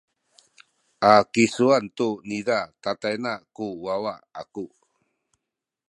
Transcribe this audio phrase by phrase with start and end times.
[1.11, 4.65] a kisuen tu niza tatayna ku wawa aku.